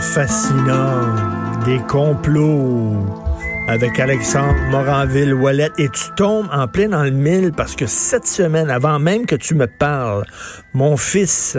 Fascinant. 0.00 1.14
Des 1.64 1.78
complots 1.88 3.06
avec 3.68 3.98
Alexandre 3.98 4.54
Moranville-Wallet 4.70 5.70
et 5.78 5.88
tu 5.88 6.10
tombes 6.16 6.48
en 6.52 6.68
plein 6.68 6.88
dans 6.88 7.02
le 7.04 7.10
mille 7.10 7.52
parce 7.52 7.74
que 7.76 7.86
cette 7.86 8.26
semaine, 8.26 8.70
avant 8.70 8.98
même 8.98 9.24
que 9.24 9.36
tu 9.36 9.54
me 9.54 9.66
parles, 9.66 10.24
mon 10.74 10.96
fils 10.96 11.56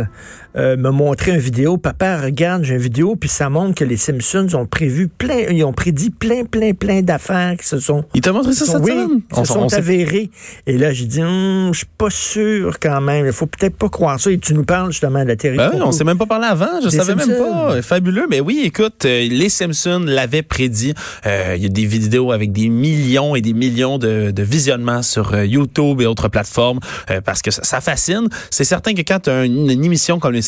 euh, 0.58 0.78
me 0.78 0.90
montrer 0.90 1.32
une 1.32 1.40
vidéo. 1.40 1.78
Papa, 1.78 2.18
regarde, 2.22 2.64
j'ai 2.64 2.76
une 2.76 2.82
vidéo, 2.82 3.16
puis 3.16 3.30
ça 3.30 3.50
montre 3.50 3.76
que 3.76 3.84
les 3.84 3.98
Simpsons 3.98 4.48
ont 4.54 4.66
prévu 4.66 5.08
plein, 5.08 5.50
ils 5.50 5.64
ont 5.64 5.74
prédit 5.74 6.10
plein, 6.10 6.46
plein, 6.46 6.74
plein 6.74 7.02
d'affaires 7.02 7.56
qui 7.58 7.68
se 7.68 7.80
sont. 7.80 8.06
Il 8.14 8.22
t'a 8.22 8.32
montré 8.32 8.54
ça 8.54 8.66
cette 8.66 8.82
oui, 8.84 8.92
semaine? 8.92 9.22
se 9.36 9.46
sont 9.46 9.74
avérées. 9.74 10.30
Et 10.68 10.78
là, 10.78 10.94
j'ai 10.94 11.06
dit, 11.06 11.22
hum, 11.22 11.70
je 11.74 11.80
suis 11.80 11.88
pas 11.98 12.10
sûr 12.10 12.80
quand 12.80 13.02
même. 13.02 13.26
Il 13.26 13.34
faut 13.34 13.48
peut-être 13.48 13.76
pas 13.76 13.90
croire 13.90 14.20
ça. 14.20 14.32
Et 14.32 14.38
tu 14.38 14.54
nous 14.54 14.64
parles 14.64 14.92
justement 14.92 15.24
de 15.24 15.30
la 15.30 15.36
théorie. 15.36 15.58
Ben 15.58 15.72
oui, 15.74 15.82
on 15.84 15.92
s'est 15.92 16.04
même 16.04 16.18
pas 16.18 16.26
parlé 16.26 16.48
avant. 16.48 16.82
Je 16.84 16.90
Des 16.90 16.98
savais 16.98 17.16
même 17.16 17.38
pas. 17.38 17.82
Fabuleux. 17.82 18.28
Mais 18.30 18.40
oui, 18.40 18.62
écoute, 18.64 19.06
euh, 19.06 19.28
les 19.28 19.50
Simpsons 19.50 20.04
l'avaient 20.06 20.42
prédit. 20.44 20.94
Euh, 21.26 21.54
Il 21.58 21.64
y 21.64 21.66
a 21.66 21.70
des 21.70 21.86
vidéos 21.86 22.32
avec 22.32 22.52
des 22.52 22.70
millions 22.70 23.36
et 23.36 23.42
des 23.42 23.54
millions 23.54 23.98
de, 23.98 24.32
de 24.32 24.44
visionnements 24.44 25.02
sur 25.02 25.34
euh, 25.34 25.46
YouTube 25.46 26.02
et 26.02 26.06
autres 26.06 26.28
plateformes 26.28 26.80
euh, 27.10 27.22
parce 27.22 27.42
que 27.42 27.52
ça, 27.52 27.64
ça 27.64 27.82
fascine. 27.82 28.28
C'est 28.50 28.64
certain 28.64 28.94
que 28.94 29.02
quand 29.02 29.20
tu 29.24 29.30
as 29.30 29.46
une, 29.46 29.70
une 29.70 29.84
émission 29.84 30.20
comme 30.20 30.34
les 30.34 30.42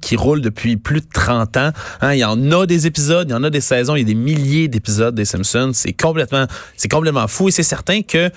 Qui 0.00 0.16
roule 0.16 0.40
depuis 0.40 0.76
plus 0.76 1.00
de 1.00 1.06
30 1.12 1.56
ans, 1.56 1.70
hein, 2.00 2.12
il 2.14 2.18
y 2.18 2.24
en 2.24 2.50
a 2.52 2.66
des 2.66 2.86
épisodes, 2.86 3.28
il 3.28 3.32
y 3.32 3.34
en 3.34 3.42
a 3.44 3.50
des 3.50 3.60
saisons, 3.60 3.94
il 3.96 4.00
y 4.00 4.02
a 4.02 4.06
des 4.06 4.14
milliers 4.14 4.68
d'épisodes 4.68 5.14
des 5.14 5.24
Simpsons. 5.24 5.70
C'est 5.74 5.92
complètement, 5.92 6.46
c'est 6.76 6.88
complètement 6.90 7.28
fou 7.28 7.48
et 7.48 7.50
c'est 7.52 7.62
certain 7.62 8.02
que 8.02 8.30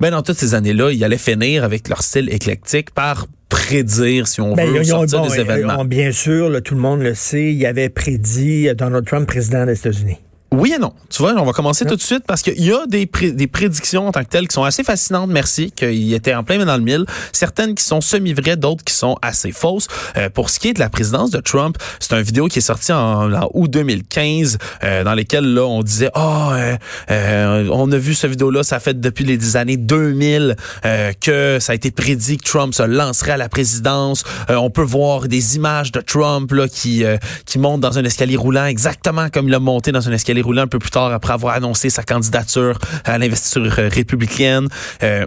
ben, 0.00 0.10
dans 0.12 0.22
toutes 0.22 0.38
ces 0.38 0.54
années-là, 0.54 0.92
ils 0.92 1.04
allaient 1.04 1.18
finir 1.18 1.62
avec 1.64 1.88
leur 1.88 2.02
style 2.02 2.32
éclectique 2.32 2.90
par 2.92 3.26
prédire, 3.50 4.26
si 4.28 4.40
on 4.40 4.54
Ben, 4.54 4.70
veut, 4.70 4.82
ils 4.82 4.94
ont- 4.94 5.06
sortir 5.06 5.20
bon, 5.22 5.28
des 5.28 5.40
événements. 5.40 5.80
ont- 5.80 5.84
bien 5.84 6.12
sûr, 6.12 6.48
là, 6.48 6.60
tout 6.60 6.74
le 6.74 6.80
monde 6.80 7.02
le 7.02 7.14
sait, 7.14 7.52
il 7.52 7.66
avait 7.66 7.88
prédit 7.90 8.68
Donald 8.74 9.04
Trump 9.06 9.26
président 9.26 9.66
des 9.66 9.78
États-Unis. 9.78 10.16
Oui 10.52 10.72
et 10.74 10.78
non. 10.78 10.92
Tu 11.10 11.22
vois, 11.22 11.32
on 11.34 11.44
va 11.44 11.52
commencer 11.52 11.84
tout 11.84 11.94
de 11.94 12.00
suite 12.02 12.24
parce 12.26 12.42
qu'il 12.42 12.60
y 12.60 12.72
a 12.72 12.84
des, 12.88 13.06
pré- 13.06 13.30
des 13.30 13.46
prédictions 13.46 14.08
en 14.08 14.12
tant 14.12 14.24
que 14.24 14.28
telles 14.28 14.48
qui 14.48 14.54
sont 14.54 14.64
assez 14.64 14.82
fascinantes, 14.82 15.30
merci, 15.30 15.70
qu'il 15.70 16.12
était 16.12 16.34
en 16.34 16.42
plein 16.42 16.64
dans 16.64 16.76
le 16.76 16.82
mille. 16.82 17.04
Certaines 17.32 17.76
qui 17.76 17.84
sont 17.84 18.00
semi-vraies, 18.00 18.56
d'autres 18.56 18.82
qui 18.82 18.92
sont 18.92 19.16
assez 19.22 19.52
fausses. 19.52 19.86
Euh, 20.16 20.28
pour 20.28 20.50
ce 20.50 20.58
qui 20.58 20.68
est 20.68 20.72
de 20.72 20.80
la 20.80 20.88
présidence 20.88 21.30
de 21.30 21.38
Trump, 21.38 21.76
c'est 22.00 22.14
une 22.16 22.22
vidéo 22.22 22.48
qui 22.48 22.58
est 22.58 22.62
sortie 22.62 22.92
en, 22.92 23.32
en 23.32 23.48
août 23.54 23.70
2015 23.70 24.58
euh, 24.82 25.04
dans 25.04 25.14
lesquelles 25.14 25.44
là 25.54 25.64
on 25.66 25.84
disait 25.84 26.10
oh 26.16 26.48
euh, 26.52 26.76
euh, 27.12 27.68
on 27.72 27.90
a 27.92 27.96
vu 27.96 28.14
ce 28.14 28.26
vidéo-là, 28.26 28.64
ça 28.64 28.80
fait 28.80 29.00
depuis 29.00 29.24
les 29.24 29.56
années 29.56 29.76
2000 29.76 30.56
euh, 30.84 31.12
que 31.20 31.58
ça 31.60 31.72
a 31.72 31.74
été 31.76 31.92
prédit 31.92 32.38
que 32.38 32.44
Trump 32.44 32.74
se 32.74 32.82
lancerait 32.82 33.32
à 33.32 33.36
la 33.36 33.48
présidence. 33.48 34.24
Euh, 34.50 34.56
on 34.56 34.70
peut 34.70 34.82
voir 34.82 35.28
des 35.28 35.54
images 35.54 35.92
de 35.92 36.00
Trump 36.00 36.50
là 36.50 36.66
qui 36.66 37.04
euh, 37.04 37.18
qui 37.46 37.60
monte 37.60 37.80
dans 37.80 37.98
un 37.98 38.04
escalier 38.04 38.36
roulant 38.36 38.64
exactement 38.66 39.28
comme 39.30 39.46
il 39.46 39.54
a 39.54 39.60
monté 39.60 39.92
dans 39.92 40.08
un 40.08 40.12
escalier 40.12 40.39
roulant 40.42 40.62
un 40.62 40.66
peu 40.66 40.78
plus 40.78 40.90
tard 40.90 41.12
après 41.12 41.32
avoir 41.32 41.54
annoncé 41.54 41.90
sa 41.90 42.02
candidature 42.02 42.78
à 43.04 43.18
l'investiture 43.18 43.78
euh, 43.78 43.88
républicaine. 43.92 44.68
Euh, 45.02 45.26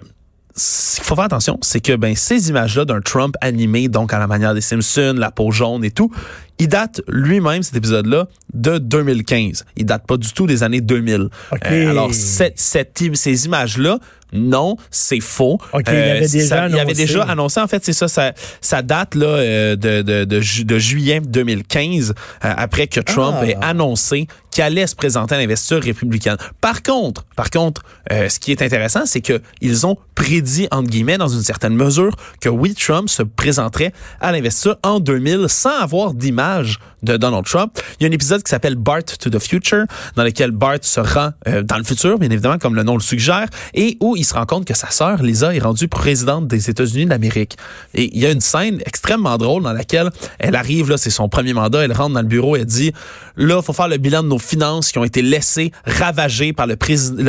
ce 0.55 0.97
qu'il 0.97 1.05
faut 1.05 1.15
faire 1.15 1.23
attention, 1.23 1.57
c'est 1.63 1.79
que 1.79 1.95
ben 1.95 2.15
ces 2.15 2.49
images-là 2.49 2.85
d'un 2.85 3.01
Trump 3.01 3.35
animé, 3.41 3.87
donc 3.87 4.13
à 4.13 4.19
la 4.19 4.27
manière 4.27 4.53
des 4.53 4.61
Simpsons, 4.61 5.15
la 5.17 5.31
peau 5.31 5.49
jaune 5.49 5.83
et 5.83 5.89
tout, 5.89 6.11
il 6.59 6.67
date 6.67 7.01
lui-même 7.07 7.63
cet 7.63 7.75
épisode-là 7.75 8.27
de 8.53 8.77
2015. 8.77 9.65
Il 9.77 9.85
date 9.87 10.05
pas 10.05 10.17
du 10.17 10.31
tout 10.31 10.45
des 10.45 10.61
années 10.61 10.81
2000. 10.81 11.21
OK. 11.51 11.59
Euh, 11.71 11.89
alors 11.89 12.13
cette, 12.13 12.59
cette, 12.59 13.01
ces 13.15 13.45
images-là, 13.47 13.97
non, 14.31 14.77
c'est 14.91 15.19
faux. 15.19 15.57
Euh, 15.73 15.79
OK, 15.79 15.85
il 15.87 15.95
avait 15.95 16.27
déjà 16.27 16.47
ça- 16.47 16.67
il 16.67 16.73
avait 16.73 16.81
annoncé. 16.81 16.95
déjà 17.05 17.23
annoncé. 17.23 17.59
En 17.59 17.67
fait, 17.67 17.83
c'est 17.83 17.93
ça, 17.93 18.07
ça, 18.07 18.33
ça 18.61 18.83
date 18.83 19.15
là 19.15 19.25
euh, 19.25 19.75
de, 19.75 20.03
de, 20.03 20.23
de, 20.25 20.39
ju- 20.39 20.65
de 20.65 20.77
juillet 20.77 21.19
2015, 21.19 22.11
euh, 22.45 22.53
après 22.55 22.85
que 22.85 22.99
Trump 22.99 23.37
Ah. 23.41 23.45
ait 23.47 23.57
annoncé 23.61 24.27
qu'il 24.53 24.63
allait 24.63 24.87
se 24.87 24.95
présenter 24.95 25.35
à 25.35 25.37
l'investiture 25.37 25.81
républicaine. 25.81 26.37
Par 26.61 26.83
contre, 26.83 27.23
par 27.35 27.49
contre, 27.49 27.83
euh, 28.11 28.29
ce 28.29 28.39
qui 28.39 28.51
est 28.51 28.61
intéressant, 28.61 29.05
c'est 29.05 29.21
que 29.21 29.41
ils 29.61 29.85
ont 29.85 29.97
prédit 30.15 30.67
entre 30.71 30.89
guillemets 30.89 31.17
dans 31.17 31.27
une 31.27 31.43
certaine 31.43 31.75
mesure 31.75 32.15
que 32.39 32.49
oui, 32.49 32.75
Trump 32.75 33.09
se 33.09 33.23
présenterait 33.23 33.93
à 34.21 34.31
l'investiture 34.31 34.77
en 34.83 34.99
2000 34.99 35.45
sans 35.49 35.79
avoir 35.79 36.13
d'image 36.13 36.79
de 37.01 37.17
Donald 37.17 37.45
Trump. 37.45 37.77
Il 37.99 38.03
y 38.03 38.05
a 38.05 38.09
un 38.09 38.13
épisode 38.13 38.43
qui 38.43 38.49
s'appelle 38.49 38.75
Bart 38.75 39.03
to 39.03 39.29
the 39.29 39.39
Future, 39.39 39.85
dans 40.15 40.23
lequel 40.23 40.51
Bart 40.51 40.79
se 40.81 40.99
rend 40.99 41.31
euh, 41.47 41.61
dans 41.61 41.77
le 41.77 41.83
futur, 41.83 42.17
bien 42.17 42.29
évidemment, 42.29 42.57
comme 42.57 42.75
le 42.75 42.83
nom 42.83 42.95
le 42.95 43.01
suggère, 43.01 43.47
et 43.73 43.97
où 43.99 44.15
il 44.15 44.23
se 44.23 44.33
rend 44.33 44.45
compte 44.45 44.65
que 44.65 44.73
sa 44.73 44.89
sœur 44.89 45.21
Lisa 45.21 45.53
est 45.53 45.59
rendue 45.59 45.87
présidente 45.87 46.47
des 46.47 46.69
États-Unis 46.69 47.05
d'Amérique. 47.05 47.57
Et 47.93 48.09
il 48.15 48.21
y 48.21 48.25
a 48.25 48.31
une 48.31 48.41
scène 48.41 48.79
extrêmement 48.85 49.37
drôle 49.37 49.63
dans 49.63 49.73
laquelle 49.73 50.09
elle 50.39 50.55
arrive 50.55 50.89
là, 50.89 50.97
c'est 50.97 51.09
son 51.09 51.27
premier 51.27 51.53
mandat, 51.53 51.83
elle 51.83 51.93
rentre 51.93 52.13
dans 52.13 52.21
le 52.21 52.27
bureau, 52.27 52.55
elle 52.55 52.65
dit 52.65 52.93
là, 53.35 53.61
faut 53.61 53.73
faire 53.73 53.87
le 53.87 53.97
bilan 53.97 54.23
de 54.23 54.29
nos 54.29 54.39
finances 54.43 54.91
qui 54.91 54.99
ont 54.99 55.03
été 55.03 55.21
laissées 55.21 55.71
ravagées 55.85 56.53
par 56.53 56.67
le, 56.67 56.75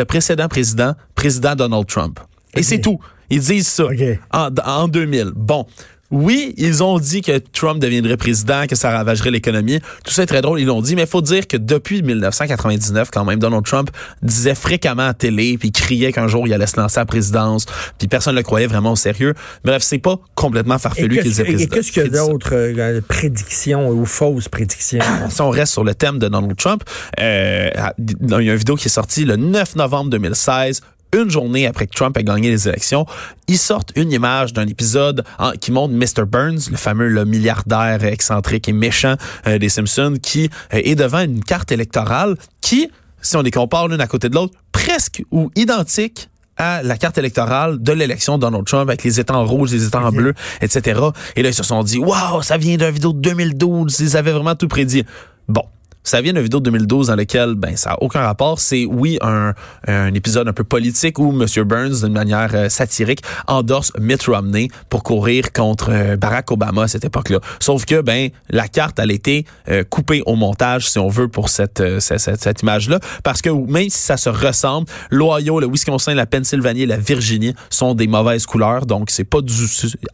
précédent 0.04 0.48
président, 0.48 0.94
président 1.14 1.54
Donald 1.54 1.86
Trump. 1.86 2.20
Et 2.56 2.62
c'est 2.62 2.80
tout. 2.80 3.00
Ils 3.30 3.41
disent 3.41 3.69
ça 3.69 3.84
en, 4.32 4.48
en 4.64 4.88
2000. 4.88 5.32
Bon. 5.34 5.66
Oui, 6.10 6.54
ils 6.59 6.82
ont 6.82 6.98
dit 6.98 7.22
que 7.22 7.38
Trump 7.53 7.81
deviendrait 7.81 8.16
président, 8.16 8.66
que 8.66 8.76
ça 8.76 8.91
ravagerait 8.91 9.31
l'économie. 9.31 9.81
Tout 10.04 10.12
ça 10.12 10.22
est 10.22 10.26
très 10.26 10.42
drôle, 10.42 10.60
ils 10.60 10.66
l'ont 10.66 10.82
dit, 10.82 10.94
mais 10.94 11.03
il 11.03 11.09
faut 11.09 11.22
dire 11.22 11.47
que 11.47 11.56
depuis 11.56 12.03
1999, 12.03 13.10
quand 13.10 13.25
même, 13.25 13.38
Donald 13.38 13.65
Trump 13.65 13.91
disait 14.22 14.54
fréquemment 14.54 15.09
à 15.09 15.15
télé, 15.15 15.56
puis 15.59 15.72
criait 15.72 16.12
qu'un 16.12 16.28
jour 16.28 16.47
il 16.47 16.53
allait 16.53 16.66
se 16.66 16.78
lancer 16.78 16.98
à 16.98 17.03
la 17.03 17.06
présidence, 17.06 17.66
puis 17.98 18.06
personne 18.06 18.34
ne 18.34 18.41
le 18.41 18.44
croyait 18.44 18.66
vraiment 18.66 18.92
au 18.92 18.97
sérieux. 18.97 19.34
Bref, 19.65 19.82
c'est 19.82 19.98
pas 19.98 20.19
complètement 20.34 20.78
farfelu 20.78 21.20
qu'ils 21.20 21.34
qu'est-ce 21.34 21.41
aient 21.41 21.44
et 21.44 21.54
président. 21.54 21.75
qu'est-ce 21.75 21.92
qu'il 21.92 22.03
y 22.03 22.06
a 22.06 22.09
prédit 22.09 22.19
ça. 22.19 22.26
d'autres 22.26 22.54
euh, 22.54 23.00
prédictions 23.09 23.88
ou 23.88 24.04
fausses 24.04 24.48
prédictions? 24.48 25.00
si 25.31 25.41
on 25.41 25.50
reste 25.50 25.72
sur 25.72 25.84
le 25.84 25.94
thème 25.94 26.19
de 26.19 26.28
Donald 26.28 26.56
Trump, 26.56 26.84
euh, 27.21 27.71
il 27.98 28.31
y 28.31 28.34
a 28.34 28.53
une 28.53 28.56
vidéo 28.56 28.76
qui 28.76 28.88
est 28.88 28.91
sortie 28.91 29.25
le 29.25 29.36
9 29.36 29.76
novembre 29.76 30.10
2016 30.10 30.82
une 31.22 31.30
journée 31.30 31.66
après 31.66 31.86
que 31.86 31.94
Trump 31.94 32.16
ait 32.16 32.25
gagné 32.25 32.50
les 32.50 32.69
élections, 32.69 33.06
ils 33.48 33.58
sortent 33.58 33.92
une 33.97 34.12
image 34.12 34.52
d'un 34.52 34.66
épisode 34.66 35.25
en- 35.38 35.52
qui 35.52 35.72
montre 35.72 35.94
Mr. 35.94 36.25
Burns, 36.26 36.60
le 36.70 36.76
fameux 36.76 37.08
le 37.08 37.25
milliardaire 37.25 38.04
excentrique 38.04 38.69
et 38.69 38.72
méchant 38.72 39.14
euh, 39.47 39.58
des 39.58 39.69
Simpsons, 39.69 40.16
qui 40.22 40.50
euh, 40.72 40.80
est 40.84 40.94
devant 40.94 41.20
une 41.20 41.42
carte 41.42 41.72
électorale 41.72 42.36
qui, 42.60 42.91
si 43.22 43.36
on 43.36 43.42
les 43.42 43.50
compare 43.50 43.88
l'une 43.88 44.00
à 44.00 44.06
côté 44.06 44.28
de 44.28 44.34
l'autre, 44.34 44.54
presque 44.72 45.22
ou 45.30 45.50
identique 45.56 46.28
à 46.56 46.82
la 46.84 46.97
carte 46.97 47.19
électorale 47.19 47.82
de 47.82 47.92
l'élection 47.92 48.36
de 48.36 48.42
Donald 48.42 48.64
Trump 48.64 48.88
avec 48.88 49.03
les 49.03 49.19
étangs 49.19 49.44
rouges, 49.44 49.72
les 49.72 49.86
étangs 49.86 50.06
Ok. 50.06 50.14
bleus, 50.14 50.34
etc. 50.60 51.00
Et 51.34 51.42
là, 51.42 51.48
ils 51.48 51.54
se 51.54 51.64
sont 51.64 51.82
dit, 51.82 51.98
waouh, 51.98 52.42
ça 52.42 52.56
vient 52.58 52.76
d'une 52.76 52.91
vidéo 52.91 53.12
de 53.12 53.19
2012, 53.20 53.98
ils 54.00 54.16
avaient 54.16 54.30
vraiment 54.32 54.54
tout 54.54 54.69
prédit. 54.69 55.04
Bon. 55.48 55.64
Ça 56.04 56.20
vient 56.20 56.32
d'une 56.32 56.42
vidéo 56.42 56.60
de 56.60 56.65
2012 56.70 57.09
dans 57.09 57.16
laquelle, 57.16 57.54
ben, 57.54 57.76
ça 57.76 57.92
a 57.92 58.03
aucun 58.03 58.20
rapport. 58.20 58.60
C'est, 58.60 58.84
oui, 58.84 59.19
un, 59.22 59.54
un 59.88 60.12
épisode 60.15 60.47
un 60.47 60.53
peu 60.53 60.62
politique 60.65 61.19
où 61.19 61.31
M. 61.32 61.47
Burns, 61.65 62.03
d'une 62.03 62.12
manière 62.12 62.50
euh, 62.54 62.69
satirique, 62.69 63.20
endorse 63.47 63.91
Mitt 63.98 64.22
Romney 64.25 64.68
pour 64.91 65.03
courir 65.03 65.53
contre 65.53 65.91
euh, 65.91 66.16
Barack 66.16 66.51
Obama 66.53 66.83
à 66.83 66.89
cette 66.89 67.04
époque-là. 67.04 67.41
Sauf 67.59 67.84
que, 67.86 68.01
ben, 68.03 68.28
la 68.51 68.68
carte, 68.68 68.98
elle 68.98 69.10
a 69.10 69.15
été 69.15 69.47
euh, 69.71 69.83
coupée 69.83 70.22
au 70.27 70.36
montage, 70.36 70.89
si 70.91 70.98
on 70.98 71.09
veut, 71.09 71.28
pour 71.28 71.48
cette, 71.48 71.83
cette, 72.01 72.21
cette- 72.21 72.42
cette 72.42 72.62
image-là. 72.62 73.01
Parce 73.22 73.41
que 73.41 73.48
même 73.51 73.89
si 73.89 73.98
ça 73.98 74.16
se 74.18 74.28
ressemble, 74.28 74.86
l'Ohio, 75.10 75.59
le 75.59 75.66
Wisconsin, 75.66 76.15
la 76.15 76.27
Pennsylvanie 76.27 76.83
et 76.83 76.86
la 76.86 76.98
Virginie 76.98 77.54
sont 77.71 77.95
des 77.95 78.06
mauvaises 78.06 78.45
couleurs. 78.45 78.84
Donc, 78.84 79.09
c'est 79.10 79.24
pas 79.24 79.41
du, 79.41 79.53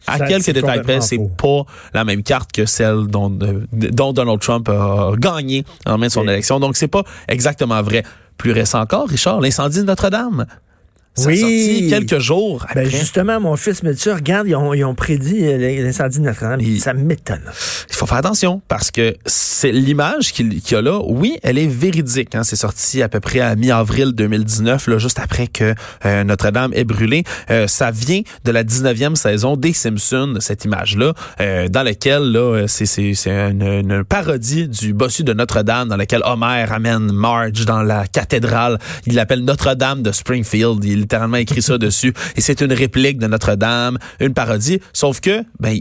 à 0.06 0.18
Ça, 0.18 0.26
quelques 0.26 0.50
détails 0.52 0.82
près, 0.82 1.00
c'est 1.00 1.18
pas 1.36 1.64
la 1.94 2.04
même 2.04 2.22
carte 2.22 2.52
que 2.52 2.64
celle 2.64 3.08
dont, 3.08 3.28
dont 3.72 4.12
Donald 4.12 4.38
Trump 4.40 4.68
a 4.68 5.12
gagné 5.18 5.64
en 5.86 5.98
main 5.98 6.06
de 6.06 6.12
son 6.12 6.26
élection. 6.28 6.60
Donc, 6.60 6.76
c'est 6.76 6.88
pas 6.88 7.04
exactement 7.28 7.80
vrai. 7.82 8.02
Plus 8.36 8.52
récent 8.52 8.80
encore, 8.80 9.08
Richard, 9.08 9.40
l'incendie 9.40 9.78
de 9.78 9.84
Notre-Dame. 9.84 10.46
Ça 11.20 11.28
Oui. 11.28 11.38
sorti 11.38 11.86
quelques 11.88 12.18
jours 12.18 12.62
après. 12.68 12.84
Ben 12.84 12.90
justement, 12.90 13.40
mon 13.40 13.56
fils 13.56 13.82
me 13.82 13.92
dit 13.92 14.10
regarde, 14.10 14.46
ils 14.48 14.54
ont, 14.56 14.74
ils 14.74 14.84
ont 14.84 14.94
prédit 14.94 15.38
euh, 15.46 15.82
l'incendie 15.82 16.18
de 16.18 16.24
Notre-Dame. 16.24 16.60
Il- 16.60 16.80
Ça 16.80 16.92
m'étonne. 16.94 17.42
Il 17.90 17.94
faut 17.96 18.06
faire 18.06 18.18
attention 18.18 18.62
parce 18.68 18.90
que 18.90 19.14
c'est 19.26 19.72
l'image 19.72 20.32
qu'il 20.32 20.52
y 20.54 20.74
a 20.74 20.80
là. 20.82 21.00
Oui, 21.06 21.38
elle 21.42 21.58
est 21.58 21.66
véridique. 21.66 22.34
Hein. 22.34 22.42
C'est 22.44 22.56
sorti 22.56 23.02
à 23.02 23.08
peu 23.08 23.20
près 23.20 23.40
à 23.40 23.54
mi-avril 23.56 24.12
2019, 24.12 24.86
là, 24.86 24.98
juste 24.98 25.18
après 25.18 25.46
que 25.46 25.74
euh, 26.06 26.24
Notre-Dame 26.24 26.72
est 26.74 26.84
brûlée. 26.84 27.24
Euh, 27.50 27.66
ça 27.66 27.90
vient 27.90 28.22
de 28.44 28.50
la 28.50 28.64
19e 28.64 29.14
saison 29.16 29.56
des 29.56 29.72
Simpsons, 29.72 30.34
cette 30.40 30.64
image-là, 30.64 31.12
euh, 31.40 31.68
dans 31.68 31.82
laquelle 31.82 32.32
là, 32.32 32.64
c'est 32.66 32.86
c'est 32.86 33.14
c'est 33.14 33.30
une, 33.30 33.62
une 33.62 34.04
parodie 34.04 34.68
du 34.68 34.92
bossu 34.94 35.24
de 35.24 35.32
Notre-Dame, 35.32 35.88
dans 35.88 35.96
laquelle 35.96 36.22
Homer 36.24 36.64
amène 36.70 37.12
Marge 37.12 37.64
dans 37.66 37.82
la 37.82 38.06
cathédrale. 38.06 38.78
Il 39.06 39.14
l'appelle 39.14 39.44
Notre-Dame 39.44 40.02
de 40.02 40.12
Springfield. 40.12 40.82
Il 40.84 41.06
littéralement 41.10 41.38
écrit 41.38 41.60
ça 41.60 41.76
dessus. 41.76 42.14
Et 42.36 42.40
c'est 42.40 42.60
une 42.60 42.72
réplique 42.72 43.18
de 43.18 43.26
Notre-Dame, 43.26 43.98
une 44.20 44.32
parodie. 44.32 44.80
Sauf 44.92 45.20
que, 45.20 45.42
ben, 45.58 45.76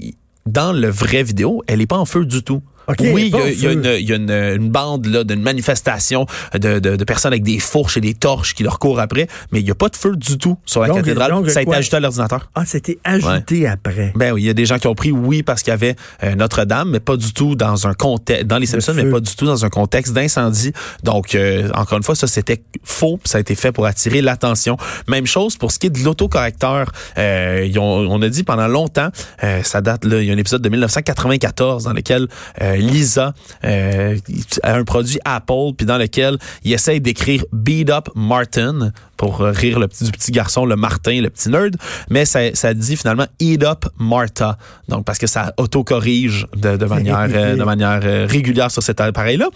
dans 0.48 0.74
le 0.74 0.90
vrai 0.90 1.22
vidéo, 1.22 1.62
elle 1.68 1.82
est 1.82 1.88
pas 1.88 1.98
en 1.98 2.06
feu 2.06 2.26
du 2.26 2.42
tout. 2.42 2.64
Oui, 3.00 3.24
il 3.28 3.30
y 3.30 3.34
a, 3.36 3.44
en 3.44 3.48
il 3.48 3.60
y 3.62 3.68
a 3.68 3.70
feu. 3.70 3.74
une, 3.76 3.86
il 4.00 4.10
y 4.10 4.14
a 4.14 4.16
une, 4.16 4.32
une 4.62 4.70
bande 4.70 5.06
là 5.08 5.24
d'une 5.24 5.42
manifestation 5.42 6.26
de, 6.54 6.80
de, 6.80 6.96
de 6.96 7.04
personnes 7.04 7.32
avec 7.34 7.44
des 7.44 7.60
fourches 7.60 7.98
et 7.98 8.02
des 8.02 8.14
torches 8.14 8.54
qui 8.56 8.64
leur 8.64 8.80
courent 8.80 9.00
après, 9.00 9.28
mais 9.52 9.60
il 9.60 9.68
y 9.68 9.72
a 9.72 9.76
pas 9.76 9.90
de 9.90 9.96
feu 9.96 10.16
du 10.16 10.38
tout 10.38 10.58
sur 10.66 10.82
la 10.82 10.88
Donc, 10.88 10.98
cathédrale. 10.98 11.32
donc, 11.32 11.50
ça 11.50 11.60
a 11.60 11.62
été 11.62 11.66
quoi? 11.70 11.78
ajouté 11.78 11.98
à 11.98 12.00
l'ordinateur. 12.00 12.50
Ah, 12.56 12.64
c'était 12.66 12.98
ajouté 13.04 13.68
après. 13.68 14.12
Ben 14.16 14.34
oui, 14.34 14.44
il 14.44 14.46
y 14.46 14.50
a 14.50 14.54
des 14.54 14.66
gens 14.66 14.78
qui 14.80 14.88
ont 14.88 14.96
pris 14.96 15.12
oui 15.12 15.44
parce 15.44 15.62
qu'il 15.64 15.72
y 15.72 15.74
avait 15.74 15.96
euh, 16.24 16.36
Notre-Dame, 16.36 16.90
mais 16.92 17.00
pas 17.00 17.16
du 17.18 17.34
tout 17.34 17.56
dans 17.56 17.88
un 17.88 17.94
contexte 17.94 18.46
dans 18.48 18.58
les 18.58 18.66
Simpsons, 18.66 18.94
mais 18.96 19.06
pas 19.06 19.20
du 19.20 19.36
tout 19.36 19.46
dans 19.46 19.66
un 19.66 19.70
contexte 19.70 20.14
d'incendie. 20.14 20.72
Donc 21.04 21.36
euh, 21.36 21.70
encore 21.74 21.98
une 21.98 22.04
fois, 22.04 22.16
ça 22.16 22.28
c'était 22.28 22.62
faux, 22.84 23.20
ça 23.26 23.38
a 23.38 23.42
été 23.42 23.56
fait 23.56 23.72
pour 23.72 23.86
attirer 23.86 24.22
l'attention. 24.22 24.78
Même 25.08 25.26
chose 25.26 25.58
pour 25.58 25.72
ce 25.72 25.80
qui 25.80 25.88
est 25.88 25.90
de 25.92 26.00
l'autocorrecteur. 26.04 26.92
Euh, 27.18 27.66
ils 27.70 27.78
ont- 27.80 28.08
on 28.10 28.22
a 28.22 28.30
dit 28.30 28.44
pendant 28.44 28.68
longtemps, 28.68 29.10
euh, 29.44 29.62
ça 29.64 29.82
date 29.82 30.06
là, 30.06 30.22
il 30.22 30.28
y 30.28 30.32
a 30.32 30.34
un 30.34 30.38
épisode 30.38 30.62
de 30.62 30.70
1994 30.70 31.84
dans 31.84 31.94
lequel 31.94 32.28
euh, 32.62 32.76
Lisa 32.82 33.34
euh, 33.64 34.18
a 34.64 34.74
un 34.76 34.84
produit 34.84 35.20
Apple, 35.26 35.74
puis 35.78 35.86
dans 35.86 35.98
lequel 35.98 36.38
il 36.64 36.74
essaye 36.74 37.02
d'écrire 37.02 37.44
Beat 37.54 37.90
Up 37.90 38.10
Martin 38.16 38.92
pour 39.18 39.40
rire 39.40 39.80
le 39.80 39.88
petit, 39.88 40.06
du 40.06 40.12
petit 40.12 40.32
garçon, 40.32 40.66
le 40.66 40.76
Martin, 40.76 41.22
le 41.22 41.30
petit 41.30 41.50
nerd, 41.50 41.76
mais 42.10 42.26
ça, 42.26 42.40
ça 42.54 42.74
dit 42.74 42.96
finalement 42.96 43.26
Eat 43.40 43.64
Up 43.64 43.86
Martha, 43.98 44.58
donc 44.88 45.06
parce 45.06 45.18
que 45.20 45.28
ça 45.28 45.54
autocorrige 45.58 46.48
de, 46.56 46.78
de 46.78 46.86
manière, 46.86 47.28
euh, 47.34 47.56
de 47.56 47.64
manière 47.64 48.00
euh, 48.04 48.26
régulière 48.30 48.72
sur 48.72 48.82
cet 48.84 49.02
appareil-là. 49.02 49.50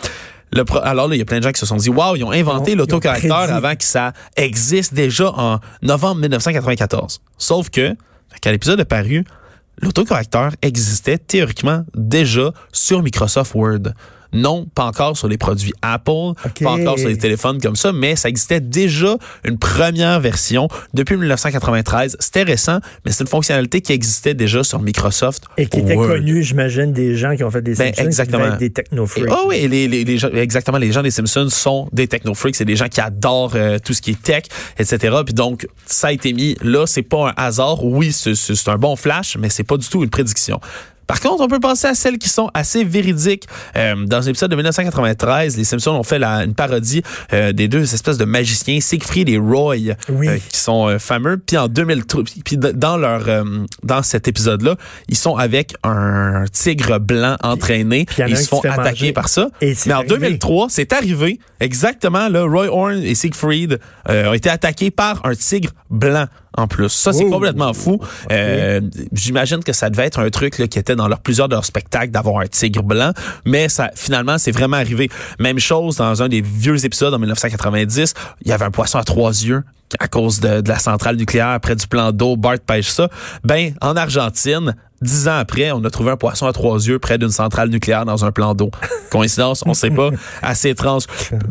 Le 0.51 0.65
pro- 0.65 0.81
alors 0.83 1.07
là, 1.07 1.15
il 1.15 1.17
y 1.17 1.21
a 1.21 1.25
plein 1.25 1.39
de 1.39 1.43
gens 1.43 1.51
qui 1.51 1.59
se 1.59 1.65
sont 1.65 1.77
dit, 1.77 1.89
waouh, 1.89 2.15
ils 2.15 2.23
ont 2.23 2.31
inventé 2.31 2.73
ont 2.73 2.77
l'autocorrecteur 2.77 3.51
avant 3.51 3.75
que 3.75 3.83
ça 3.83 4.13
existe 4.37 4.93
déjà 4.93 5.31
en 5.35 5.59
novembre 5.81 6.21
1994. 6.21 7.21
Sauf 7.39 7.69
que, 7.71 7.95
quand 8.43 8.51
l'épisode 8.51 8.79
est 8.79 8.85
paru, 8.85 9.25
l'autocorrecteur 9.81 10.51
existait 10.61 11.17
théoriquement 11.17 11.85
déjà 11.95 12.51
sur 12.71 13.01
Microsoft 13.01 13.53
Word. 13.55 13.93
Non, 14.33 14.65
pas 14.73 14.85
encore 14.85 15.17
sur 15.17 15.27
les 15.27 15.37
produits 15.37 15.73
Apple, 15.81 16.33
pas 16.61 16.71
encore 16.71 16.97
sur 16.99 17.07
les 17.09 17.17
téléphones 17.17 17.61
comme 17.61 17.75
ça, 17.75 17.91
mais 17.93 18.15
ça 18.15 18.29
existait 18.29 18.59
déjà 18.59 19.17
une 19.43 19.57
première 19.57 20.19
version 20.19 20.67
depuis 20.93 21.15
1993. 21.17 22.17
C'était 22.19 22.43
récent, 22.43 22.79
mais 23.05 23.11
c'est 23.11 23.23
une 23.23 23.29
fonctionnalité 23.29 23.81
qui 23.81 23.93
existait 23.93 24.33
déjà 24.33 24.63
sur 24.63 24.81
Microsoft 24.81 25.43
Et 25.57 25.67
qui 25.67 25.79
était 25.79 25.95
Word. 25.95 26.07
connu, 26.07 26.43
j'imagine, 26.43 26.93
des 26.93 27.15
gens 27.15 27.35
qui 27.35 27.43
ont 27.43 27.51
fait 27.51 27.61
des 27.61 27.75
Ben, 27.75 27.87
Simpsons, 27.93 28.05
exactement. 28.05 28.55
des 28.57 28.69
technofreaks. 28.71 29.25
Et- 29.25 29.31
Oh 29.31 29.45
oui, 29.47 29.67
les, 29.67 29.87
les, 29.87 30.03
les 30.03 30.17
gens, 30.17 30.29
exactement, 30.29 30.77
les 30.77 30.91
gens 30.91 31.01
des 31.01 31.11
Simpsons 31.11 31.49
sont 31.49 31.87
des 31.91 32.07
technofreaks, 32.07 32.55
c'est 32.55 32.65
des 32.65 32.75
gens 32.75 32.87
qui 32.87 33.01
adorent 33.01 33.53
euh, 33.55 33.77
tout 33.83 33.93
ce 33.93 34.01
qui 34.01 34.11
est 34.11 34.21
tech, 34.21 34.43
etc. 34.77 35.15
Puis 35.25 35.33
donc, 35.33 35.67
ça 35.85 36.07
a 36.07 36.11
été 36.11 36.33
mis 36.33 36.55
là, 36.61 36.85
c'est 36.87 37.01
pas 37.03 37.29
un 37.29 37.33
hasard. 37.37 37.83
Oui, 37.83 38.11
c'est 38.11 38.33
un 38.67 38.77
bon 38.77 38.95
flash, 38.95 39.37
mais 39.39 39.49
c'est 39.49 39.63
pas 39.63 39.77
du 39.77 39.87
tout 39.87 40.03
une 40.03 40.09
prédiction. 40.09 40.59
Par 41.07 41.19
contre, 41.19 41.41
on 41.43 41.47
peut 41.47 41.59
penser 41.59 41.87
à 41.87 41.93
celles 41.95 42.17
qui 42.17 42.29
sont 42.29 42.49
assez 42.53 42.83
véridiques. 42.83 43.47
Euh, 43.75 43.95
dans 44.05 44.25
un 44.25 44.29
épisode 44.29 44.49
de 44.51 44.55
1993, 44.55 45.57
les 45.57 45.63
Simpsons 45.63 45.91
ont 45.91 46.03
fait 46.03 46.19
la- 46.19 46.43
une 46.43 46.53
parodie 46.53 47.03
euh, 47.33 47.51
des 47.51 47.67
deux 47.67 47.93
espèces 47.93 48.17
de 48.17 48.25
magiciens, 48.25 48.79
Siegfried 48.79 49.29
et 49.29 49.37
Roy, 49.37 49.75
Oui. 50.09 50.27
euh, 50.27 50.37
qui 50.49 50.57
sont 50.59 50.97
fameux. 50.99 51.37
Puis 51.37 51.57
en 51.57 51.67
2003, 51.67 52.23
puis 52.45 52.57
dans 52.57 52.97
leur 52.97 53.27
euh, 53.27 53.43
dans 53.83 54.03
cet 54.03 54.27
épisode-là, 54.27 54.75
ils 55.09 55.17
sont 55.17 55.35
avec 55.35 55.75
un 55.83 56.45
tigre 56.51 56.99
blanc 56.99 57.35
entraîné. 57.43 58.05
puis 58.05 58.23
et 58.23 58.29
ils 58.29 58.37
se 58.37 58.47
font 58.47 58.61
attaquer 58.61 58.83
manger. 59.05 59.13
par 59.13 59.27
ça. 59.29 59.49
Et 59.61 59.73
Mais 59.85 59.93
en 59.93 59.97
arrivé. 59.97 60.15
2003, 60.15 60.67
c'est 60.69 60.93
arrivé 60.93 61.39
exactement. 61.59 62.27
Là, 62.29 62.43
Roy 62.43 62.67
Horn 62.67 63.01
et 63.03 63.15
Siegfried 63.15 63.79
euh, 64.09 64.29
ont 64.29 64.33
été 64.33 64.49
attaqués 64.49 64.91
par 64.91 65.25
un 65.25 65.35
tigre 65.35 65.71
blanc 65.89 66.25
en 66.57 66.67
plus. 66.67 66.89
Ça, 66.89 67.13
c'est 67.13 67.23
Oh. 67.25 67.29
complètement 67.31 67.73
fou. 67.73 67.99
Euh, 68.31 68.81
J'imagine 69.13 69.63
que 69.63 69.73
ça 69.73 69.89
devait 69.89 70.05
être 70.05 70.19
un 70.19 70.29
truc 70.29 70.59
là, 70.59 70.67
qui 70.67 70.79
était 70.79 70.95
dans 70.95 71.07
leur, 71.07 71.19
plusieurs 71.19 71.47
de 71.49 71.55
leurs 71.55 71.65
spectacles 71.65 72.11
d'avoir 72.11 72.39
un 72.41 72.47
tigre 72.47 72.83
blanc, 72.83 73.11
mais 73.45 73.69
ça 73.69 73.91
finalement, 73.95 74.37
c'est 74.37 74.51
vraiment 74.51 74.77
arrivé. 74.77 75.09
Même 75.39 75.59
chose 75.59 75.97
dans 75.97 76.21
un 76.21 76.27
des 76.29 76.41
vieux 76.41 76.83
épisodes 76.85 77.13
en 77.13 77.19
1990, 77.19 78.13
il 78.41 78.47
y 78.47 78.51
avait 78.51 78.65
un 78.65 78.71
poisson 78.71 78.97
à 78.99 79.03
trois 79.03 79.31
yeux 79.31 79.63
à 79.99 80.07
cause 80.07 80.39
de, 80.39 80.61
de 80.61 80.69
la 80.69 80.79
centrale 80.79 81.15
nucléaire 81.17 81.59
près 81.61 81.75
du 81.75 81.85
plan 81.87 82.11
d'eau. 82.11 82.35
Bart 82.35 82.57
pêche 82.65 82.89
ça. 82.89 83.09
Ben, 83.43 83.73
en 83.81 83.95
Argentine, 83.95 84.75
Dix 85.03 85.27
ans 85.27 85.37
après, 85.37 85.71
on 85.71 85.83
a 85.83 85.89
trouvé 85.89 86.11
un 86.11 86.17
poisson 86.17 86.47
à 86.47 86.53
trois 86.53 86.77
yeux 86.87 86.99
près 86.99 87.17
d'une 87.17 87.29
centrale 87.29 87.69
nucléaire 87.69 88.05
dans 88.05 88.25
un 88.25 88.31
plan 88.31 88.55
d'eau. 88.55 88.71
Coïncidence, 89.11 89.63
on 89.65 89.73
sait 89.73 89.91
pas. 89.91 90.09
Assez 90.41 90.69
étrange. 90.69 91.03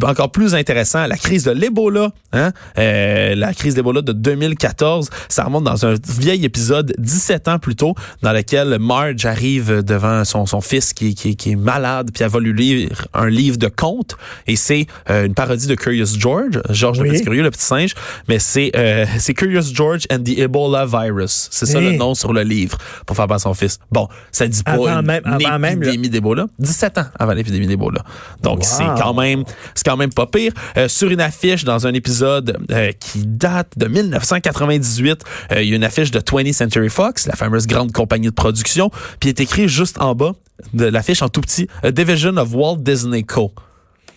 Encore 0.02 0.32
plus 0.32 0.54
intéressant, 0.54 1.06
la 1.06 1.16
crise 1.16 1.44
de 1.44 1.52
l'Ebola. 1.52 2.10
Hein? 2.32 2.52
Euh, 2.78 3.34
la 3.34 3.52
crise 3.54 3.74
d'Ebola 3.74 4.02
de 4.02 4.12
2014, 4.12 5.10
ça 5.28 5.44
remonte 5.44 5.64
dans 5.64 5.86
un 5.86 5.94
vieil 6.08 6.44
épisode 6.44 6.92
17 6.98 7.48
ans 7.48 7.58
plus 7.58 7.76
tôt, 7.76 7.94
dans 8.22 8.32
lequel 8.32 8.78
Marge 8.80 9.24
arrive 9.26 9.82
devant 9.82 10.24
son, 10.24 10.46
son 10.46 10.60
fils 10.60 10.92
qui, 10.92 11.14
qui, 11.14 11.36
qui 11.36 11.52
est 11.52 11.56
malade, 11.56 12.10
puis 12.12 12.24
elle 12.24 12.30
va 12.30 12.40
lui 12.40 12.52
lire 12.52 13.06
un 13.14 13.28
livre 13.28 13.58
de 13.58 13.68
contes. 13.68 14.16
Et 14.46 14.56
c'est 14.56 14.86
euh, 15.10 15.26
une 15.26 15.34
parodie 15.34 15.66
de 15.66 15.74
Curious 15.74 16.18
George, 16.18 16.60
George 16.70 16.98
Oui. 17.00 17.08
le 17.08 17.14
petit 17.14 17.22
curieux, 17.24 17.42
le 17.42 17.50
petit 17.50 17.64
singe. 17.64 17.94
Mais 18.28 18.38
c'est 18.38 18.72
euh, 18.76 19.04
c'est 19.18 19.34
Curious 19.34 19.72
George 19.74 20.06
and 20.10 20.20
the 20.24 20.38
Ebola 20.38 20.86
virus. 20.86 21.48
C'est 21.50 21.66
ça 21.66 21.80
le 21.80 21.92
nom 21.92 22.14
sur 22.14 22.32
le 22.32 22.42
livre 22.42 22.78
pour 23.06 23.16
faire 23.16 23.26
passer 23.26 23.41
son 23.42 23.54
fils. 23.54 23.78
Bon, 23.90 24.08
ça 24.30 24.46
dit 24.48 24.62
pas 24.62 24.72
Avant 24.72 24.88
une, 25.00 25.06
même- 25.06 25.22
avant 25.26 25.64
épidémie 25.68 26.08
d'Ebola. 26.10 26.46
17 26.58 26.98
ans 26.98 27.04
avant 27.18 27.32
l'épidémie 27.32 27.66
d'Ebola. 27.66 28.02
Donc 28.42 28.58
Wow. 28.58 28.64
c'est 28.64 29.02
quand 29.02 29.14
même 29.14 29.44
c'est 29.74 29.84
quand 29.84 29.96
même 29.96 30.12
pas 30.12 30.26
pire. 30.26 30.52
Euh, 30.76 30.88
sur 30.88 31.10
une 31.10 31.20
affiche 31.20 31.64
dans 31.64 31.86
un 31.86 31.92
épisode 31.94 32.58
euh, 32.70 32.92
qui 32.98 33.26
date 33.26 33.72
de 33.76 33.86
1998, 33.88 35.24
euh, 35.52 35.62
il 35.62 35.68
y 35.68 35.72
a 35.72 35.76
une 35.76 35.84
affiche 35.84 36.10
de 36.10 36.20
20th 36.20 36.52
Century 36.52 36.88
Fox, 36.88 37.26
la 37.26 37.34
fameuse 37.36 37.66
grande 37.66 37.92
compagnie 37.92 38.28
de 38.28 38.34
production, 38.34 38.90
puis 39.20 39.28
il 39.28 39.28
est 39.30 39.40
écrit 39.40 39.68
juste 39.68 40.00
en 40.00 40.14
bas 40.14 40.32
de 40.74 40.84
l'affiche 40.84 41.22
en 41.22 41.28
tout 41.28 41.40
petit, 41.40 41.66
A 41.82 41.90
Division 41.90 42.36
of 42.36 42.48
Walt 42.54 42.76
Disney 42.78 43.22
Co. 43.24 43.52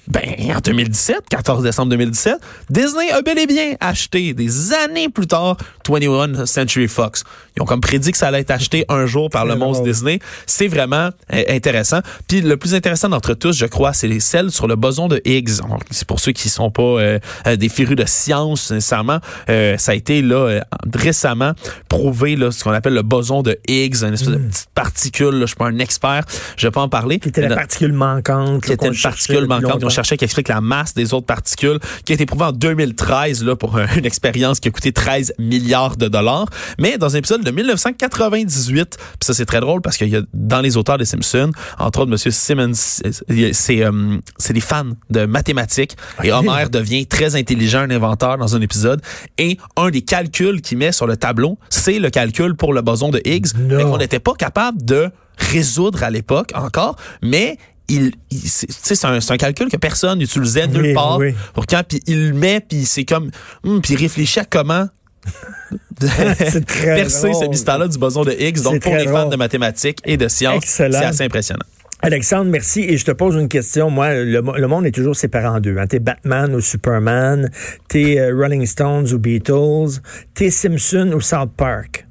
Ben, 0.07 0.23
en 0.55 0.59
2017, 0.59 1.21
14 1.29 1.63
décembre 1.63 1.89
2017, 1.89 2.35
Disney 2.69 3.11
a 3.11 3.21
bel 3.21 3.39
et 3.39 3.47
bien 3.47 3.75
acheté 3.79 4.33
des 4.33 4.73
années 4.73 5.09
plus 5.09 5.27
tard 5.27 5.57
21 5.87 6.45
Century 6.45 6.87
Fox. 6.87 7.23
Ils 7.55 7.61
ont 7.61 7.65
comme 7.65 7.81
prédit 7.81 8.11
que 8.11 8.17
ça 8.17 8.27
allait 8.27 8.41
être 8.41 8.51
acheté 8.51 8.85
un 8.89 9.05
jour 9.05 9.29
par 9.29 9.45
le 9.45 9.55
monstre. 9.55 9.83
Disney. 9.83 10.19
C'est 10.45 10.67
vraiment 10.67 11.09
euh, 11.33 11.43
intéressant. 11.49 11.99
Puis 12.27 12.41
le 12.41 12.57
plus 12.57 12.73
intéressant 12.73 13.09
d'entre 13.09 13.33
tous, 13.33 13.55
je 13.55 13.65
crois, 13.65 13.93
c'est 13.93 14.07
les 14.07 14.19
celles 14.19 14.51
sur 14.51 14.67
le 14.67 14.75
boson 14.75 15.07
de 15.07 15.21
Higgs. 15.25 15.61
C'est 15.91 16.07
pour 16.07 16.19
ceux 16.19 16.31
qui 16.31 16.49
sont 16.49 16.71
pas 16.71 16.81
euh, 16.83 17.19
euh, 17.47 17.55
des 17.55 17.69
férus 17.69 17.95
de 17.95 18.05
science 18.05 18.71
nécessairement. 18.71 19.19
Euh, 19.49 19.77
ça 19.77 19.91
a 19.91 19.95
été 19.95 20.21
là 20.21 20.35
euh, 20.35 20.59
récemment 20.93 21.53
prouvé 21.89 22.35
là, 22.35 22.51
ce 22.51 22.63
qu'on 22.63 22.71
appelle 22.71 22.93
le 22.93 23.01
boson 23.01 23.41
de 23.41 23.57
Higgs, 23.67 24.03
une 24.03 24.13
espèce 24.13 24.29
de 24.29 24.37
petite 24.37 24.69
particule. 24.73 25.35
là, 25.35 25.41
je 25.41 25.47
suis 25.47 25.55
pas 25.55 25.67
un 25.67 25.79
expert, 25.79 26.23
je 26.57 26.67
vais 26.67 26.71
pas 26.71 26.81
en 26.81 26.89
parler. 26.89 27.17
Hmm. 27.17 27.19
Qui 27.19 27.29
était 27.29 27.47
la 27.47 27.55
particule 27.55 27.93
manquante. 27.93 28.63
qui 28.63 28.71
était 28.71 28.87
une 28.87 28.95
particule 28.95 29.47
manquante. 29.47 29.83
Cherché 29.95 30.17
qui 30.17 30.25
explique 30.25 30.49
la 30.49 30.59
masse 30.61 30.93
des 30.93 31.13
autres 31.13 31.25
particules, 31.25 31.79
qui 32.03 32.11
a 32.11 32.15
été 32.15 32.25
prouvée 32.25 32.45
en 32.45 32.51
2013 32.51 33.45
là, 33.45 33.55
pour 33.55 33.77
une 33.77 34.05
expérience 34.05 34.59
qui 34.59 34.67
a 34.67 34.71
coûté 34.71 34.91
13 34.91 35.35
milliards 35.39 35.95
de 35.95 36.07
dollars. 36.07 36.47
Mais 36.79 36.97
dans 36.97 37.15
un 37.15 37.19
épisode 37.19 37.43
de 37.43 37.51
1998, 37.51 38.97
puis 38.97 39.07
ça 39.23 39.33
c'est 39.33 39.45
très 39.45 39.61
drôle 39.61 39.81
parce 39.81 39.97
qu'il 39.97 40.09
y 40.09 40.15
a 40.17 40.21
dans 40.33 40.61
les 40.61 40.77
auteurs 40.77 40.97
des 40.97 41.05
Simpsons, 41.05 41.51
entre 41.79 42.01
autres 42.01 42.11
Monsieur 42.11 42.31
Simmons, 42.31 42.73
c'est 42.73 43.83
euh, 43.83 44.17
c'est 44.37 44.53
des 44.53 44.59
fans 44.59 44.91
de 45.09 45.25
mathématiques 45.25 45.95
et 46.23 46.31
Homer 46.31 46.65
devient 46.71 47.05
très 47.07 47.35
intelligent, 47.35 47.79
un 47.79 47.91
inventeur 47.91 48.37
dans 48.37 48.55
un 48.55 48.61
épisode. 48.61 49.01
Et 49.37 49.57
un 49.77 49.89
des 49.89 50.01
calculs 50.01 50.61
qu'il 50.61 50.77
met 50.77 50.91
sur 50.91 51.07
le 51.07 51.17
tableau, 51.17 51.57
c'est 51.69 51.99
le 51.99 52.09
calcul 52.09 52.55
pour 52.55 52.73
le 52.73 52.81
boson 52.81 53.09
de 53.09 53.21
Higgs, 53.25 53.47
mais 53.57 53.83
qu'on 53.83 53.97
n'était 53.97 54.19
pas 54.19 54.33
capable 54.33 54.83
de 54.83 55.09
résoudre 55.37 56.03
à 56.03 56.09
l'époque 56.09 56.51
encore, 56.55 56.95
mais 57.21 57.57
il, 57.87 58.11
il- 58.31 58.39
c'est 58.49 59.05
un, 59.05 59.19
calcul 59.37 59.69
que 59.69 59.77
personne 59.77 60.19
n'utilisait 60.19 60.67
nulle 60.67 60.81
Oui, 60.81 60.93
part. 60.93 61.17
oui. 61.19 61.33
Pour 61.53 61.65
quand 61.65 61.83
puis 61.87 62.01
il 62.07 62.29
le 62.29 62.33
met 62.33 62.59
puis 62.59 62.85
c'est 62.85 63.05
comme 63.05 63.29
hum, 63.63 63.81
puis 63.81 63.93
il 63.93 63.99
réfléchit 63.99 64.39
à 64.39 64.45
comment 64.45 64.87
percer 65.99 67.33
ce 67.33 67.47
mystère-là 67.49 67.87
du 67.87 67.97
boson 67.97 68.23
de 68.23 68.31
Higgs. 68.31 68.61
Donc 68.61 68.81
pour 68.81 68.95
les 68.95 69.07
fans 69.07 69.29
de 69.29 69.35
mathématiques 69.35 69.99
et 70.05 70.17
de 70.17 70.27
sciences, 70.27 70.63
c'est 70.65 70.93
assez 70.95 71.23
impressionnant. 71.23 71.65
Alexandre, 72.01 72.51
merci. 72.51 72.81
Et 72.81 72.97
je 72.97 73.05
te 73.05 73.11
pose 73.11 73.35
une 73.35 73.47
question. 73.47 73.89
Moi, 73.89 74.13
le, 74.13 74.41
le 74.41 74.67
monde 74.67 74.85
est 74.85 74.91
toujours 74.91 75.15
séparé 75.15 75.47
en 75.47 75.59
deux. 75.59 75.77
Hein. 75.79 75.87
T'es 75.87 75.99
Batman 75.99 76.53
ou 76.53 76.61
Superman, 76.61 77.49
t'es 77.87 78.19
euh, 78.19 78.35
Rolling 78.35 78.65
Stones 78.67 79.11
ou 79.11 79.17
Beatles, 79.17 80.01
t'es 80.35 80.51
Simpson 80.51 81.11
ou 81.15 81.21
South 81.21 81.51
Park? 81.57 82.05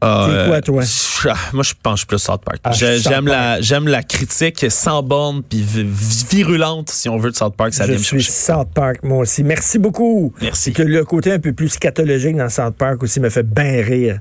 Ah, 0.00 0.28
C'est 0.28 0.48
quoi, 0.48 0.60
toi? 0.60 0.82
euh, 0.82 1.34
moi, 1.52 1.62
je 1.64 1.72
pense 1.82 2.04
plus 2.04 2.18
South 2.18 2.42
Park. 2.44 2.58
Ah, 2.64 2.72
J'aime 2.72 3.26
la, 3.26 3.60
j'aime 3.60 3.88
la 3.88 4.02
critique 4.02 4.64
sans 4.70 5.02
borne 5.02 5.42
puis 5.42 5.60
vi- 5.62 6.24
virulente, 6.30 6.90
si 6.90 7.08
on 7.08 7.16
veut, 7.16 7.30
de 7.30 7.36
South 7.36 7.56
Park. 7.56 7.72
Ça 7.74 7.86
je 7.86 7.92
vient 7.92 8.02
suis. 8.02 8.22
South 8.22 8.68
Park, 8.74 8.98
moi 9.02 9.18
aussi. 9.18 9.42
Merci 9.42 9.78
beaucoup. 9.78 10.32
Merci. 10.42 10.70
Et 10.70 10.72
que 10.72 10.82
le 10.82 11.04
côté 11.04 11.32
un 11.32 11.38
peu 11.38 11.52
plus 11.52 11.70
scatologique 11.70 12.36
dans 12.36 12.48
South 12.48 12.74
Park 12.76 13.02
aussi 13.02 13.20
me 13.20 13.30
fait 13.30 13.42
bien 13.42 13.82
rire. 13.82 14.14